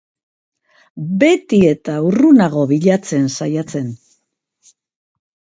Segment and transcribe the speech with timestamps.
[1.23, 3.93] Beti eta urrunago bilatzen saiatzen.